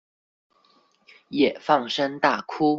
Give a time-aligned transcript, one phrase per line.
[1.29, 2.65] 也放聲大哭